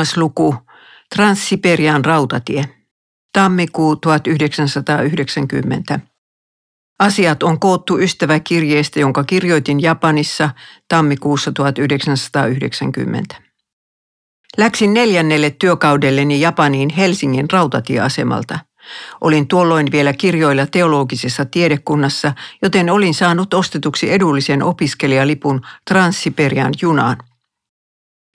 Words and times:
Kolmas 0.00 0.16
luku. 0.16 0.54
Transsiperian 1.14 2.04
rautatie. 2.04 2.64
Tammikuu 3.32 3.96
1990. 3.96 6.00
Asiat 6.98 7.42
on 7.42 7.60
koottu 7.60 7.98
ystäväkirjeestä, 7.98 9.00
jonka 9.00 9.24
kirjoitin 9.24 9.82
Japanissa 9.82 10.50
tammikuussa 10.88 11.52
1990. 11.52 13.36
Läksin 14.58 14.94
neljännelle 14.94 15.50
työkaudelleni 15.50 16.40
Japaniin 16.40 16.90
Helsingin 16.90 17.50
rautatieasemalta. 17.50 18.58
Olin 19.20 19.48
tuolloin 19.48 19.92
vielä 19.92 20.12
kirjoilla 20.12 20.66
teologisessa 20.66 21.44
tiedekunnassa, 21.44 22.32
joten 22.62 22.90
olin 22.90 23.14
saanut 23.14 23.54
ostetuksi 23.54 24.12
edullisen 24.12 24.62
opiskelijalipun 24.62 25.60
Transsiperian 25.90 26.72
junaan. 26.82 27.29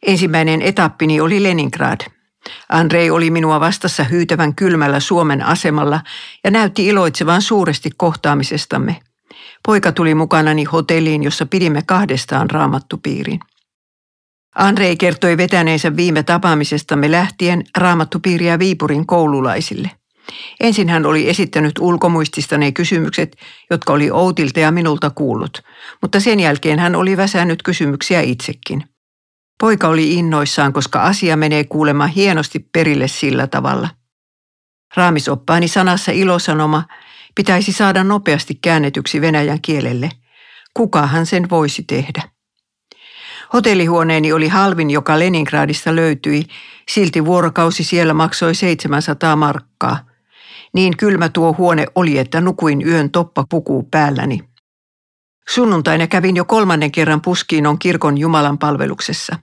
Ensimmäinen 0.05 0.61
etappini 0.61 1.21
oli 1.21 1.43
Leningrad. 1.43 2.01
Andrei 2.69 3.09
oli 3.09 3.29
minua 3.29 3.59
vastassa 3.59 4.03
hyytävän 4.03 4.55
kylmällä 4.55 4.99
Suomen 4.99 5.45
asemalla 5.45 6.01
ja 6.43 6.51
näytti 6.51 6.87
iloitsevan 6.87 7.41
suuresti 7.41 7.89
kohtaamisestamme. 7.97 8.99
Poika 9.65 9.91
tuli 9.91 10.15
mukanani 10.15 10.63
hotelliin, 10.63 11.23
jossa 11.23 11.45
pidimme 11.45 11.81
kahdestaan 11.85 12.49
raamattupiirin. 12.49 13.39
Andrei 14.55 14.97
kertoi 14.97 15.37
vetäneensä 15.37 15.95
viime 15.95 16.23
tapaamisestamme 16.23 17.11
lähtien 17.11 17.63
raamattupiiriä 17.77 18.59
Viipurin 18.59 19.05
koululaisille. 19.05 19.91
Ensin 20.59 20.89
hän 20.89 21.05
oli 21.05 21.29
esittänyt 21.29 21.73
ulkomuistista 21.79 22.57
ne 22.57 22.71
kysymykset, 22.71 23.37
jotka 23.69 23.93
oli 23.93 24.11
Outilta 24.11 24.59
ja 24.59 24.71
minulta 24.71 25.09
kuullut, 25.09 25.61
mutta 26.01 26.19
sen 26.19 26.39
jälkeen 26.39 26.79
hän 26.79 26.95
oli 26.95 27.17
väsännyt 27.17 27.63
kysymyksiä 27.63 28.21
itsekin– 28.21 28.83
Poika 29.59 29.87
oli 29.87 30.13
innoissaan, 30.13 30.73
koska 30.73 31.03
asia 31.03 31.37
menee 31.37 31.63
kuulemma 31.63 32.07
hienosti 32.07 32.59
perille 32.59 33.07
sillä 33.07 33.47
tavalla. 33.47 33.89
Raamisoppaani 34.95 35.67
sanassa 35.67 36.11
ilosanoma 36.11 36.83
pitäisi 37.35 37.71
saada 37.71 38.03
nopeasti 38.03 38.55
käännetyksi 38.55 39.21
venäjän 39.21 39.61
kielelle. 39.61 40.09
Kukahan 40.73 41.25
sen 41.25 41.49
voisi 41.49 41.83
tehdä? 41.83 42.21
Hotellihuoneeni 43.53 44.33
oli 44.33 44.47
halvin, 44.47 44.89
joka 44.89 45.19
Leningradista 45.19 45.95
löytyi, 45.95 46.43
silti 46.89 47.25
vuorokausi 47.25 47.83
siellä 47.83 48.13
maksoi 48.13 48.55
700 48.55 49.35
markkaa. 49.35 49.99
Niin 50.73 50.97
kylmä 50.97 51.29
tuo 51.29 51.55
huone 51.57 51.85
oli, 51.95 52.17
että 52.17 52.41
nukuin 52.41 52.87
yön 52.87 53.11
toppapuku 53.11 53.83
päälläni. 53.91 54.39
Sunnuntaina 55.49 56.07
kävin 56.07 56.35
jo 56.35 56.45
kolmannen 56.45 56.91
kerran 56.91 57.21
Puskiinon 57.21 57.79
kirkon 57.79 58.17
Jumalan 58.17 58.57
palveluksessa. 58.57 59.39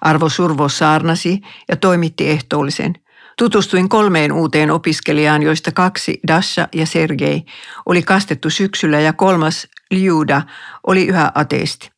Arvo 0.00 0.28
Survo 0.28 0.68
saarnasi 0.68 1.40
ja 1.68 1.76
toimitti 1.76 2.28
ehtoollisen. 2.28 2.94
Tutustuin 3.38 3.88
kolmeen 3.88 4.32
uuteen 4.32 4.70
opiskelijaan, 4.70 5.42
joista 5.42 5.72
kaksi, 5.72 6.20
Dasha 6.28 6.68
ja 6.74 6.86
Sergei, 6.86 7.42
oli 7.86 8.02
kastettu 8.02 8.50
syksyllä 8.50 9.00
ja 9.00 9.12
kolmas, 9.12 9.68
Liuda, 9.90 10.42
oli 10.86 11.06
yhä 11.06 11.32
ateisti. 11.34 11.90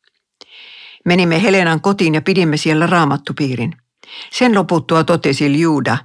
Menimme 1.05 1.43
Helenan 1.43 1.81
kotiin 1.81 2.15
ja 2.15 2.21
pidimme 2.21 2.57
siellä 2.57 2.87
raamattupiirin. 2.87 3.75
Sen 4.31 4.55
loputtua 4.55 5.03
totesi 5.03 5.51
Liuda. 5.51 5.97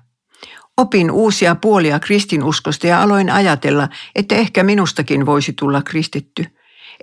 Opin 0.76 1.10
uusia 1.10 1.54
puolia 1.54 2.00
kristinuskosta 2.00 2.86
ja 2.86 3.02
aloin 3.02 3.30
ajatella, 3.30 3.88
että 4.14 4.34
ehkä 4.34 4.62
minustakin 4.62 5.26
voisi 5.26 5.52
tulla 5.52 5.82
kristitty. 5.82 6.46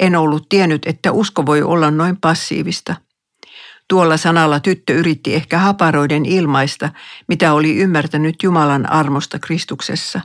En 0.01 0.15
ollut 0.15 0.49
tiennyt, 0.49 0.85
että 0.85 1.11
usko 1.11 1.45
voi 1.45 1.61
olla 1.61 1.91
noin 1.91 2.17
passiivista. 2.17 2.95
Tuolla 3.87 4.17
sanalla 4.17 4.59
tyttö 4.59 4.93
yritti 4.93 5.35
ehkä 5.35 5.57
haparoiden 5.57 6.25
ilmaista, 6.25 6.89
mitä 7.27 7.53
oli 7.53 7.77
ymmärtänyt 7.77 8.43
Jumalan 8.43 8.91
armosta 8.91 9.39
Kristuksessa. 9.39 10.21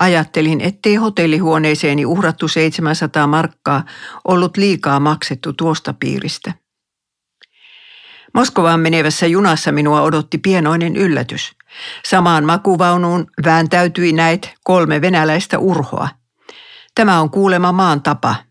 Ajattelin, 0.00 0.60
ettei 0.60 0.94
hotellihuoneeseeni 0.94 2.06
uhrattu 2.06 2.48
700 2.48 3.26
markkaa 3.26 3.84
ollut 4.24 4.56
liikaa 4.56 5.00
maksettu 5.00 5.52
tuosta 5.52 5.94
piiristä. 6.00 6.52
Moskovaan 8.34 8.80
menevässä 8.80 9.26
junassa 9.26 9.72
minua 9.72 10.02
odotti 10.02 10.38
pienoinen 10.38 10.96
yllätys. 10.96 11.52
Samaan 12.04 12.44
makuvaunuun 12.44 13.26
vääntäytyi 13.44 14.12
näet 14.12 14.54
kolme 14.64 15.00
venäläistä 15.00 15.58
urhoa. 15.58 16.08
Tämä 16.94 17.20
on 17.20 17.30
kuulema 17.30 17.72
maan 17.72 18.02
tapa. 18.02 18.49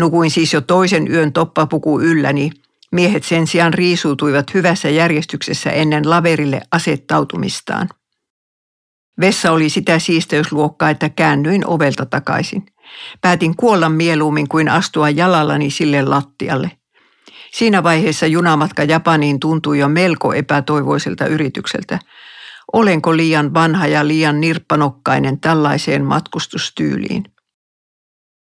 Nukuin 0.00 0.30
siis 0.30 0.52
jo 0.52 0.60
toisen 0.60 1.12
yön 1.12 1.32
toppapuku 1.32 2.00
ylläni 2.00 2.50
Miehet 2.92 3.24
sen 3.24 3.46
sijaan 3.46 3.74
riisuutuivat 3.74 4.54
hyvässä 4.54 4.88
järjestyksessä 4.88 5.70
ennen 5.70 6.10
laverille 6.10 6.60
asettautumistaan. 6.72 7.88
Vessa 9.20 9.52
oli 9.52 9.68
sitä 9.68 9.98
siisteysluokkaa, 9.98 10.90
että 10.90 11.08
käännyin 11.08 11.66
ovelta 11.66 12.06
takaisin. 12.06 12.66
Päätin 13.20 13.56
kuolla 13.56 13.88
mieluummin 13.88 14.48
kuin 14.48 14.68
astua 14.68 15.10
jalallani 15.10 15.70
sille 15.70 16.02
lattialle. 16.02 16.70
Siinä 17.52 17.82
vaiheessa 17.82 18.26
junamatka 18.26 18.84
Japaniin 18.84 19.40
tuntui 19.40 19.78
jo 19.78 19.88
melko 19.88 20.32
epätoivoiselta 20.32 21.26
yritykseltä. 21.26 21.98
Olenko 22.72 23.16
liian 23.16 23.54
vanha 23.54 23.86
ja 23.86 24.08
liian 24.08 24.40
nirppanokkainen 24.40 25.40
tällaiseen 25.40 26.04
matkustustyyliin? 26.04 27.24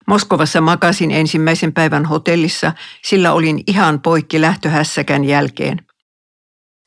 Moskovassa 0.07 0.61
makasin 0.61 1.11
ensimmäisen 1.11 1.73
päivän 1.73 2.05
hotellissa, 2.05 2.73
sillä 3.03 3.33
olin 3.33 3.63
ihan 3.67 4.01
poikki 4.01 4.41
lähtöhässäkän 4.41 5.23
jälkeen. 5.23 5.85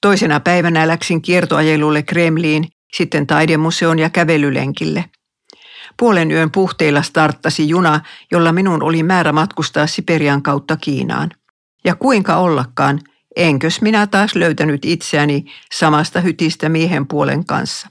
Toisena 0.00 0.40
päivänä 0.40 0.88
läksin 0.88 1.22
kiertoajelulle 1.22 2.02
Kremliin, 2.02 2.68
sitten 2.92 3.26
taidemuseon 3.26 3.98
ja 3.98 4.10
kävelylenkille. 4.10 5.04
Puolen 5.96 6.30
yön 6.30 6.50
puhteilla 6.50 7.02
starttasi 7.02 7.68
juna, 7.68 8.00
jolla 8.30 8.52
minun 8.52 8.82
oli 8.82 9.02
määrä 9.02 9.32
matkustaa 9.32 9.86
Siperian 9.86 10.42
kautta 10.42 10.76
Kiinaan. 10.76 11.30
Ja 11.84 11.94
kuinka 11.94 12.36
ollakaan, 12.36 13.00
enkös 13.36 13.80
minä 13.80 14.06
taas 14.06 14.34
löytänyt 14.34 14.84
itseäni 14.84 15.44
samasta 15.72 16.20
hytistä 16.20 16.68
miehen 16.68 17.06
puolen 17.06 17.44
kanssa. 17.44 17.88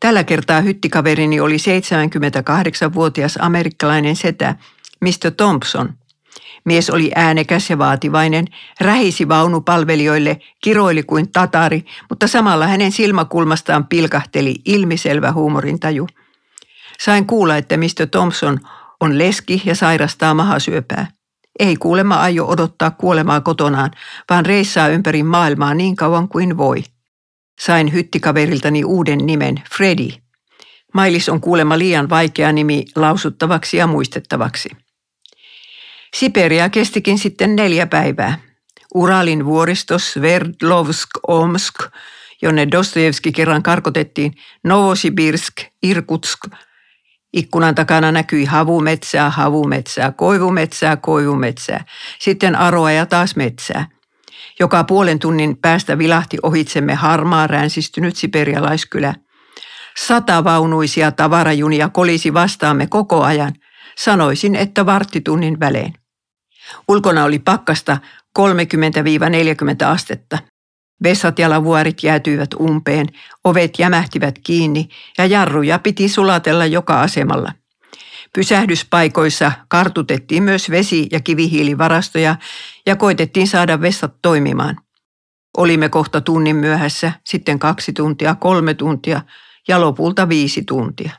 Tällä 0.00 0.24
kertaa 0.24 0.60
hyttikaverini 0.60 1.40
oli 1.40 1.56
78-vuotias 1.56 3.38
amerikkalainen 3.40 4.16
setä, 4.16 4.54
Mr. 5.00 5.30
Thompson. 5.36 5.94
Mies 6.64 6.90
oli 6.90 7.10
äänekäs 7.14 7.70
ja 7.70 7.78
vaativainen, 7.78 8.44
rähisi 8.80 9.28
vaunupalvelijoille, 9.28 10.40
kiroili 10.62 11.02
kuin 11.02 11.32
tatari, 11.32 11.84
mutta 12.08 12.26
samalla 12.26 12.66
hänen 12.66 12.92
silmäkulmastaan 12.92 13.86
pilkahteli 13.86 14.54
ilmiselvä 14.64 15.32
huumorintaju. 15.32 16.06
Sain 17.00 17.26
kuulla, 17.26 17.56
että 17.56 17.76
Mr. 17.76 18.06
Thompson 18.10 18.58
on 19.00 19.18
leski 19.18 19.62
ja 19.64 19.74
sairastaa 19.74 20.34
mahasyöpää. 20.34 21.06
Ei 21.58 21.76
kuulema 21.76 22.14
aio 22.14 22.46
odottaa 22.46 22.90
kuolemaa 22.90 23.40
kotonaan, 23.40 23.90
vaan 24.30 24.46
reissaa 24.46 24.88
ympäri 24.88 25.22
maailmaa 25.22 25.74
niin 25.74 25.96
kauan 25.96 26.28
kuin 26.28 26.56
voi. 26.56 26.82
Sain 27.58 27.92
hyttikaveriltani 27.92 28.84
uuden 28.84 29.18
nimen, 29.18 29.62
Freddy. 29.76 30.08
Mailis 30.94 31.28
on 31.28 31.40
kuulemma 31.40 31.78
liian 31.78 32.08
vaikea 32.08 32.52
nimi 32.52 32.84
lausuttavaksi 32.96 33.76
ja 33.76 33.86
muistettavaksi. 33.86 34.68
Siperia 36.16 36.68
kestikin 36.68 37.18
sitten 37.18 37.56
neljä 37.56 37.86
päivää. 37.86 38.38
Uralin 38.94 39.44
vuoristo 39.44 39.98
Sverdlovsk 39.98 41.08
Omsk, 41.26 41.74
jonne 42.42 42.68
Dostojevski 42.70 43.32
kerran 43.32 43.62
karkotettiin, 43.62 44.32
Novosibirsk, 44.64 45.54
Irkutsk. 45.82 46.40
Ikkunan 47.32 47.74
takana 47.74 48.12
näkyi 48.12 48.44
havumetsää, 48.44 49.30
havumetsää, 49.30 50.12
koivumetsää, 50.12 50.96
koivumetsää, 50.96 51.84
sitten 52.18 52.56
aroa 52.56 52.92
ja 52.92 53.06
taas 53.06 53.36
metsää– 53.36 53.86
joka 54.60 54.84
puolen 54.84 55.18
tunnin 55.18 55.56
päästä 55.56 55.98
vilahti 55.98 56.36
ohitsemme 56.42 56.94
harmaa 56.94 57.46
ränsistynyt 57.46 58.16
siperialaiskylä. 58.16 59.14
Sata 60.06 60.44
vaunuisia 60.44 61.12
tavarajunia 61.12 61.88
kolisi 61.88 62.34
vastaamme 62.34 62.86
koko 62.86 63.22
ajan. 63.22 63.52
Sanoisin, 63.98 64.56
että 64.56 64.86
varttitunnin 64.86 65.60
välein. 65.60 65.94
Ulkona 66.88 67.24
oli 67.24 67.38
pakkasta 67.38 67.98
30-40 68.38 68.42
astetta. 69.86 70.38
Vessat 71.02 71.38
ja 71.38 71.50
lavuarit 71.50 72.02
jäätyivät 72.02 72.54
umpeen, 72.60 73.06
ovet 73.44 73.78
jämähtivät 73.78 74.34
kiinni 74.44 74.88
ja 75.18 75.26
jarruja 75.26 75.78
piti 75.78 76.08
sulatella 76.08 76.66
joka 76.66 77.00
asemalla. 77.00 77.52
Pysähdyspaikoissa 78.34 79.52
kartutettiin 79.68 80.42
myös 80.42 80.70
vesi- 80.70 81.08
ja 81.12 81.20
kivihiilivarastoja 81.20 82.36
ja 82.86 82.96
koitettiin 82.96 83.48
saada 83.48 83.80
vessat 83.80 84.14
toimimaan. 84.22 84.76
Olimme 85.56 85.88
kohta 85.88 86.20
tunnin 86.20 86.56
myöhässä, 86.56 87.12
sitten 87.26 87.58
kaksi 87.58 87.92
tuntia, 87.92 88.34
kolme 88.34 88.74
tuntia 88.74 89.22
ja 89.68 89.80
lopulta 89.80 90.28
viisi 90.28 90.62
tuntia. 90.64 91.10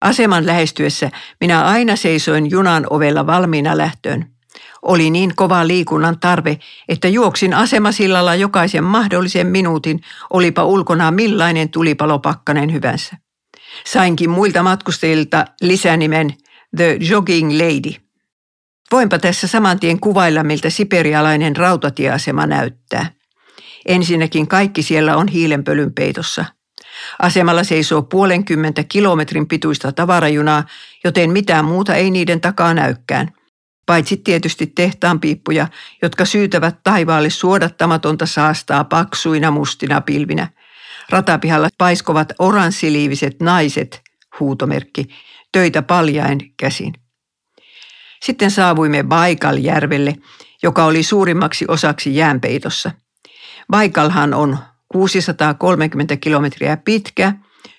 Aseman 0.00 0.46
lähestyessä 0.46 1.10
minä 1.40 1.64
aina 1.64 1.96
seisoin 1.96 2.50
junan 2.50 2.86
ovella 2.90 3.26
valmiina 3.26 3.78
lähtöön. 3.78 4.32
Oli 4.82 5.10
niin 5.10 5.36
kova 5.36 5.66
liikunnan 5.66 6.20
tarve, 6.20 6.58
että 6.88 7.08
juoksin 7.08 7.54
asemasillalla 7.54 8.34
jokaisen 8.34 8.84
mahdollisen 8.84 9.46
minuutin, 9.46 10.00
olipa 10.30 10.64
ulkona 10.64 11.10
millainen 11.10 11.68
tulipalopakkanen 11.68 12.72
hyvänsä. 12.72 13.16
Sainkin 13.86 14.30
muilta 14.30 14.62
matkustajilta 14.62 15.44
lisänimen 15.60 16.34
The 16.76 16.96
Jogging 17.00 17.52
Lady. 17.52 17.92
Voinpa 18.92 19.18
tässä 19.18 19.46
saman 19.46 19.80
tien 19.80 20.00
kuvailla, 20.00 20.44
miltä 20.44 20.70
siperialainen 20.70 21.56
rautatieasema 21.56 22.46
näyttää. 22.46 23.10
Ensinnäkin 23.86 24.48
kaikki 24.48 24.82
siellä 24.82 25.16
on 25.16 25.28
hiilenpölyn 25.28 25.94
peitossa. 25.94 26.44
Asemalla 27.18 27.64
seisoo 27.64 28.02
puolenkymmentä 28.02 28.84
kilometrin 28.84 29.48
pituista 29.48 29.92
tavarajunaa, 29.92 30.64
joten 31.04 31.30
mitään 31.30 31.64
muuta 31.64 31.94
ei 31.94 32.10
niiden 32.10 32.40
takaa 32.40 32.74
näykään. 32.74 33.32
Paitsi 33.86 34.16
tietysti 34.16 34.66
tehtaan 34.66 35.20
piippuja, 35.20 35.68
jotka 36.02 36.24
syytävät 36.24 36.76
taivaalle 36.84 37.30
suodattamatonta 37.30 38.26
saastaa 38.26 38.84
paksuina 38.84 39.50
mustina 39.50 40.00
pilvinä. 40.00 40.48
Ratapihalla 41.10 41.68
paiskovat 41.78 42.32
oranssiliiviset 42.38 43.40
naiset, 43.40 44.02
huutomerkki, 44.40 45.08
töitä 45.52 45.82
paljain 45.82 46.54
käsin. 46.56 46.92
Sitten 48.22 48.50
saavuimme 48.50 49.02
Baikaljärvelle, 49.02 50.14
joka 50.62 50.84
oli 50.84 51.02
suurimmaksi 51.02 51.64
osaksi 51.68 52.16
jäänpeitossa. 52.16 52.90
Baikalhan 53.70 54.34
on 54.34 54.58
630 54.88 56.16
kilometriä 56.16 56.76
pitkä, 56.76 57.32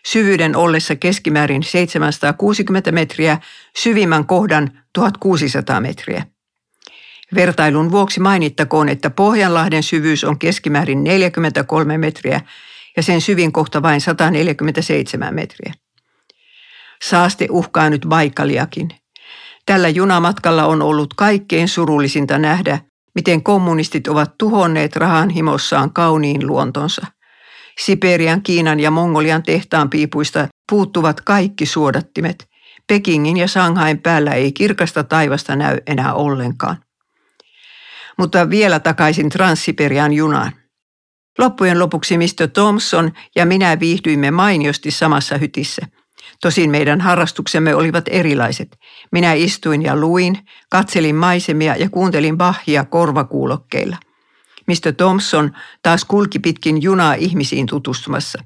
syvyyden 0.05 0.55
ollessa 0.55 0.95
keskimäärin 0.95 1.63
760 1.63 2.91
metriä, 2.91 3.37
syvimmän 3.77 4.25
kohdan 4.25 4.71
1600 4.93 5.81
metriä. 5.81 6.25
Vertailun 7.35 7.91
vuoksi 7.91 8.19
mainittakoon, 8.19 8.89
että 8.89 9.09
Pohjanlahden 9.09 9.83
syvyys 9.83 10.23
on 10.23 10.39
keskimäärin 10.39 11.03
43 11.03 11.97
metriä 11.97 12.41
ja 12.97 13.03
sen 13.03 13.21
syvin 13.21 13.51
kohta 13.51 13.81
vain 13.81 14.01
147 14.01 15.35
metriä. 15.35 15.73
Saaste 17.03 17.47
uhkaa 17.49 17.89
nyt 17.89 18.05
Baikaliakin. 18.07 18.89
Tällä 19.65 19.89
junamatkalla 19.89 20.65
on 20.65 20.81
ollut 20.81 21.13
kaikkein 21.13 21.67
surullisinta 21.67 22.37
nähdä, 22.37 22.79
miten 23.15 23.43
kommunistit 23.43 24.07
ovat 24.07 24.37
tuhonneet 24.37 24.95
rahan 24.95 25.29
himossaan 25.29 25.93
kauniin 25.93 26.47
luontonsa. 26.47 27.05
Siperian, 27.79 28.41
Kiinan 28.41 28.79
ja 28.79 28.91
Mongolian 28.91 29.43
tehtaan 29.43 29.89
piipuista 29.89 30.47
puuttuvat 30.69 31.21
kaikki 31.21 31.65
suodattimet. 31.65 32.47
Pekingin 32.87 33.37
ja 33.37 33.47
Shanghain 33.47 34.01
päällä 34.01 34.31
ei 34.31 34.51
kirkasta 34.51 35.03
taivasta 35.03 35.55
näy 35.55 35.77
enää 35.87 36.13
ollenkaan. 36.13 36.77
Mutta 38.17 38.49
vielä 38.49 38.79
takaisin 38.79 39.29
Transsiperian 39.29 40.13
junaan. 40.13 40.62
Loppujen 41.37 41.79
lopuksi 41.79 42.17
Mr. 42.17 42.47
Thompson 42.53 43.11
ja 43.35 43.45
minä 43.45 43.79
viihdyimme 43.79 44.31
mainiosti 44.31 44.91
samassa 44.91 45.37
hytissä– 45.37 45.87
Tosin 46.41 46.69
meidän 46.69 47.01
harrastuksemme 47.01 47.75
olivat 47.75 48.05
erilaiset. 48.07 48.79
Minä 49.11 49.33
istuin 49.33 49.81
ja 49.81 49.95
luin, 49.95 50.37
katselin 50.69 51.15
maisemia 51.15 51.75
ja 51.75 51.89
kuuntelin 51.89 52.37
bahia 52.37 52.85
korvakuulokkeilla. 52.85 53.97
Mr. 54.67 54.93
Thompson 54.97 55.51
taas 55.81 56.05
kulki 56.05 56.39
pitkin 56.39 56.81
junaa 56.81 57.13
ihmisiin 57.13 57.65
tutustumassa. 57.65 58.43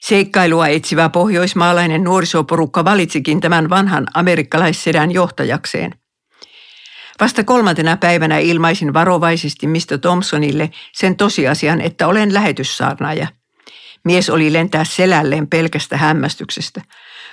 Seikkailua 0.00 0.68
etsivä 0.68 1.08
pohjoismaalainen 1.08 2.04
nuorisoporukka 2.04 2.84
valitsikin 2.84 3.40
tämän 3.40 3.70
vanhan 3.70 4.06
amerikkalaissedän 4.14 5.10
johtajakseen. 5.10 5.94
Vasta 7.20 7.44
kolmantena 7.44 7.96
päivänä 7.96 8.38
ilmaisin 8.38 8.94
varovaisesti 8.94 9.66
Mr. 9.66 9.98
Thompsonille 10.00 10.70
sen 10.92 11.16
tosiasian, 11.16 11.80
että 11.80 12.06
olen 12.06 12.34
lähetyssaarnaaja. 12.34 13.26
Mies 14.04 14.30
oli 14.30 14.52
lentää 14.52 14.84
selälleen 14.84 15.48
pelkästä 15.48 15.96
hämmästyksestä. 15.96 16.82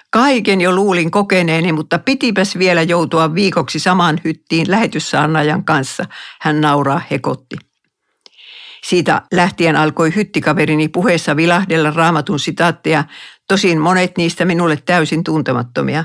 Kaiken 0.09 0.61
jo 0.61 0.75
luulin 0.75 1.11
kokeneeni, 1.11 1.71
mutta 1.71 1.99
pitipäs 1.99 2.57
vielä 2.57 2.81
joutua 2.81 3.35
viikoksi 3.35 3.79
samaan 3.79 4.21
hyttiin 4.23 4.71
lähetyssaarnaajan 4.71 5.63
kanssa, 5.63 6.05
hän 6.41 6.61
nauraa 6.61 7.01
hekotti. 7.11 7.55
Siitä 8.83 9.21
lähtien 9.33 9.75
alkoi 9.75 10.15
hyttikaverini 10.15 10.87
puheessa 10.87 11.35
vilahdella 11.35 11.91
raamatun 11.91 12.39
sitaatteja, 12.39 13.03
tosin 13.47 13.81
monet 13.81 14.17
niistä 14.17 14.45
minulle 14.45 14.77
täysin 14.85 15.23
tuntemattomia. 15.23 16.03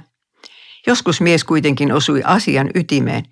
Joskus 0.87 1.21
mies 1.21 1.45
kuitenkin 1.45 1.93
osui 1.93 2.23
asian 2.25 2.71
ytimeen, 2.75 3.25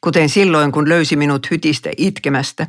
kuten 0.00 0.28
silloin 0.28 0.72
kun 0.72 0.88
löysi 0.88 1.16
minut 1.16 1.50
hytistä 1.50 1.90
itkemästä. 1.96 2.66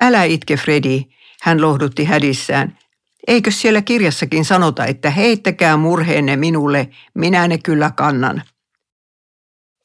Älä 0.00 0.24
itke, 0.24 0.56
Freddy, 0.56 1.02
hän 1.42 1.60
lohdutti 1.60 2.04
hädissään. 2.04 2.78
Eikö 3.26 3.50
siellä 3.50 3.82
kirjassakin 3.82 4.44
sanota, 4.44 4.86
että 4.86 5.10
heittäkää 5.10 5.76
murheenne 5.76 6.36
minulle, 6.36 6.88
minä 7.14 7.48
ne 7.48 7.58
kyllä 7.58 7.90
kannan. 7.90 8.42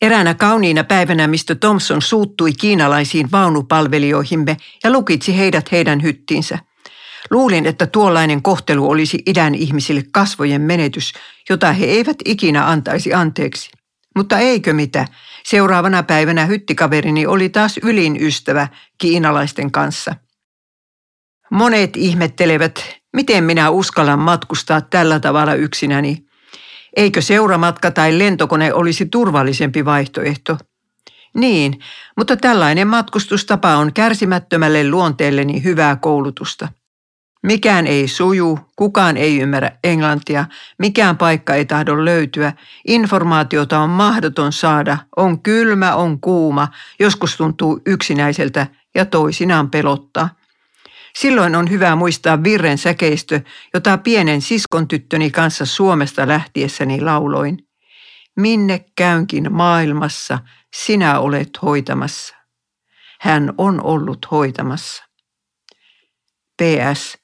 Eräänä 0.01 0.33
kauniina 0.33 0.83
päivänä 0.83 1.27
Mr. 1.27 1.55
Thompson 1.59 2.01
suuttui 2.01 2.53
kiinalaisiin 2.53 3.31
vaunupalvelijoihimme 3.31 4.57
ja 4.83 4.91
lukitsi 4.91 5.37
heidät 5.37 5.71
heidän 5.71 6.03
hyttiinsä. 6.03 6.59
Luulin, 7.29 7.65
että 7.65 7.87
tuollainen 7.87 8.41
kohtelu 8.41 8.89
olisi 8.89 9.23
idän 9.25 9.55
ihmisille 9.55 10.03
kasvojen 10.11 10.61
menetys, 10.61 11.13
jota 11.49 11.73
he 11.73 11.85
eivät 11.85 12.17
ikinä 12.25 12.67
antaisi 12.67 13.13
anteeksi. 13.13 13.69
Mutta 14.15 14.39
eikö 14.39 14.73
mitä, 14.73 15.05
seuraavana 15.45 16.03
päivänä 16.03 16.45
hyttikaverini 16.45 17.25
oli 17.25 17.49
taas 17.49 17.79
ylin 17.83 18.23
ystävä 18.23 18.67
kiinalaisten 18.97 19.71
kanssa. 19.71 20.15
Monet 21.51 21.97
ihmettelevät, 21.97 22.99
Miten 23.13 23.43
minä 23.43 23.69
uskallan 23.69 24.19
matkustaa 24.19 24.81
tällä 24.81 25.19
tavalla 25.19 25.53
yksinäni? 25.53 26.25
Eikö 26.95 27.21
seuramatka 27.21 27.91
tai 27.91 28.19
lentokone 28.19 28.73
olisi 28.73 29.05
turvallisempi 29.05 29.85
vaihtoehto? 29.85 30.57
Niin, 31.33 31.79
mutta 32.17 32.37
tällainen 32.37 32.87
matkustustapa 32.87 33.75
on 33.75 33.93
kärsimättömälle 33.93 34.89
luonteelleni 34.89 35.63
hyvää 35.63 35.95
koulutusta. 35.95 36.67
Mikään 37.43 37.87
ei 37.87 38.07
suju, 38.07 38.59
kukaan 38.75 39.17
ei 39.17 39.39
ymmärrä 39.39 39.71
englantia, 39.83 40.45
mikään 40.79 41.17
paikka 41.17 41.55
ei 41.55 41.65
tahdo 41.65 42.05
löytyä, 42.05 42.53
informaatiota 42.87 43.79
on 43.79 43.89
mahdoton 43.89 44.53
saada, 44.53 44.97
on 45.17 45.41
kylmä, 45.41 45.95
on 45.95 46.21
kuuma, 46.21 46.67
joskus 46.99 47.37
tuntuu 47.37 47.81
yksinäiseltä 47.85 48.67
ja 48.95 49.05
toisinaan 49.05 49.69
pelottaa. 49.69 50.29
Silloin 51.15 51.55
on 51.55 51.69
hyvä 51.69 51.95
muistaa 51.95 52.43
virren 52.43 52.77
säkeistö, 52.77 53.41
jota 53.73 53.97
pienen 53.97 54.41
siskon 54.41 54.87
tyttöni 54.87 55.31
kanssa 55.31 55.65
Suomesta 55.65 56.27
lähtiessäni 56.27 57.01
lauloin. 57.01 57.67
Minne 58.37 58.85
käynkin 58.95 59.53
maailmassa, 59.53 60.39
sinä 60.75 61.19
olet 61.19 61.49
hoitamassa. 61.61 62.35
Hän 63.21 63.53
on 63.57 63.83
ollut 63.83 64.31
hoitamassa. 64.31 65.03
PS. 66.61 67.18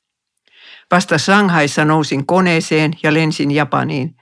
Vasta 0.91 1.17
Shanghaissa 1.17 1.85
nousin 1.85 2.25
koneeseen 2.25 2.91
ja 3.03 3.13
lensin 3.13 3.51
Japaniin, 3.51 4.15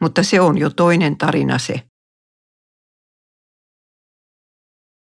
mutta 0.00 0.22
se 0.22 0.40
on 0.40 0.58
jo 0.58 0.70
toinen 0.70 1.18
tarina 1.18 1.58
se. 1.58 1.89